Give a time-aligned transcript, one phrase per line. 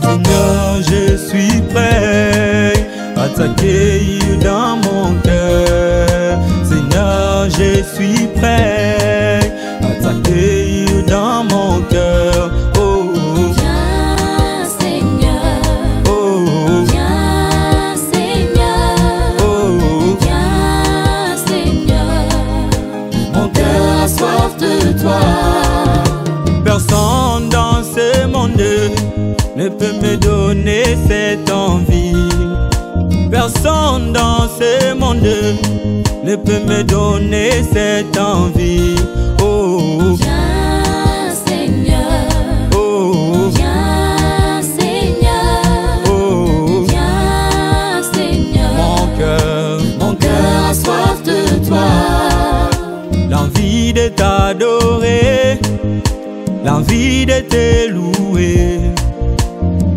[0.00, 2.72] Seigneur, je suis prêt
[3.16, 6.38] à t'accueillir dans mon cœur.
[6.62, 8.95] Seigneur, je suis prêt.
[36.24, 38.96] Ne peut me donner cette envie.
[39.42, 42.10] Oh, Viens Seigneur,
[42.74, 48.70] oh, viens Seigneur, oh, viens Seigneur.
[48.76, 51.88] mon cœur, mon cœur a soif de toi.
[53.28, 55.58] L'envie de t'adorer,
[56.64, 58.80] l'envie de te louer,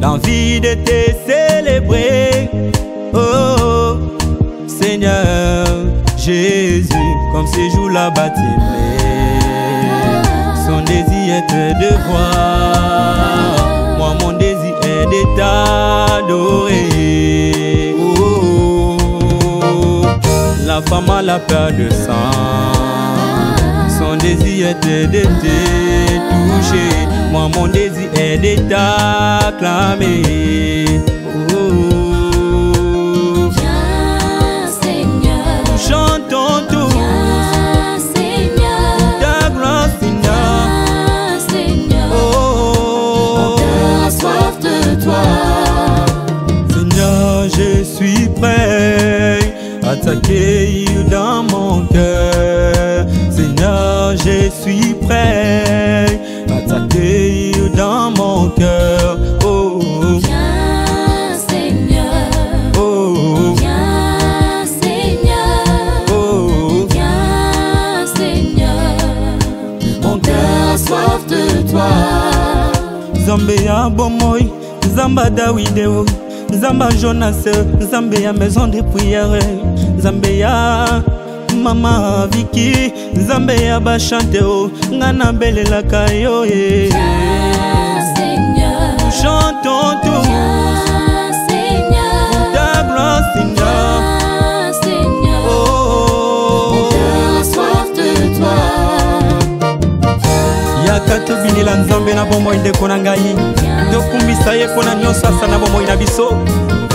[0.00, 2.67] l'envie de te célébrer.
[7.38, 8.42] Comme ces jours là bâtimés,
[10.66, 13.96] son désir est de voir.
[13.96, 16.74] Moi, mon désir est de t'adorer.
[17.96, 18.96] Oh,
[20.66, 22.32] la femme a la peur de sang.
[23.88, 25.22] Son désir est de te
[26.32, 26.90] toucher.
[27.30, 30.24] Moi, mon désir est de t'acclamer.
[51.10, 53.06] Dans mon cœur.
[53.30, 56.06] Seigneur, je suis prêt
[56.50, 59.18] à t'accueillir dans mon cœur.
[59.44, 59.80] Oh,
[60.22, 62.30] Viens Seigneur,
[62.78, 63.14] oh,
[63.58, 65.64] viens Seigneur,
[66.10, 69.38] oh, viens Seigneur.
[70.02, 71.88] mon cœur soif de toi.
[73.14, 74.40] Nzambe ya bomoi,
[74.86, 76.06] Nzamba Dawideo,
[76.50, 77.36] Nzamba Jonas,
[77.80, 79.42] Nzambe ya maison de prière,
[79.98, 81.02] Nzambe ya
[81.62, 86.87] mama Viki, Nzambe ya bachanteo, nga nabelelaka yo ye.
[101.88, 103.36] Nzambe na bomoi ndeko na ngai.
[103.92, 106.36] Tokumbisa ye mpo na nyonso asa na bomoi na biso.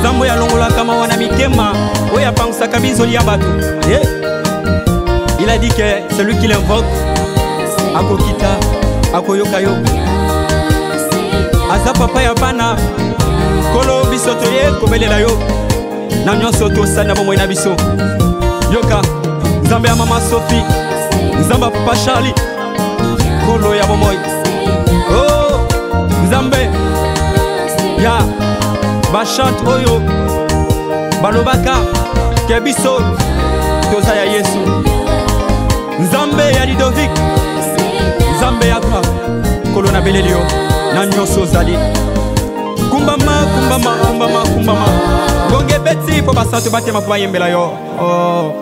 [0.00, 1.72] Nzambe oyo alongolaka mawa na mitema
[2.16, 3.46] oyo apangisaka bizoli ya bato.
[5.40, 6.84] Il a dit que celui qui l'invoque
[7.96, 8.56] akokita
[9.14, 9.70] akoyoka yo.
[11.72, 12.76] Aza papa ya bana.
[13.70, 15.30] Nkolo biso toye kobelela yo.
[16.24, 17.70] Na nyonso tosali na bomoi na biso.
[18.72, 19.02] Yoka
[19.64, 20.62] nzambe ya mama sofi
[21.40, 22.34] nzambe ya papa charli
[23.42, 24.18] nkolo ya bomoi
[28.04, 28.20] ya
[29.12, 30.00] bachante oyo
[31.22, 31.74] balobaka
[32.48, 33.00] ke biso
[33.90, 34.58] toza ya yesu.
[36.00, 37.10] Nzambe ya lidovik
[38.36, 39.08] nzambe ya gloire
[39.70, 40.40] nkolo na beleli yo
[40.94, 41.76] na nyonso ozali.
[42.90, 44.86] Kumbama kumbama kumbama kumbama.
[45.50, 47.72] Ngonge ebeti mpo basantu batema mpo bayembela yo.
[48.00, 48.52] Oh.